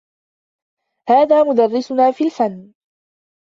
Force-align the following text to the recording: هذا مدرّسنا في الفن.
هذا 1.09 1.43
مدرّسنا 1.43 2.11
في 2.11 2.23
الفن. 2.25 2.73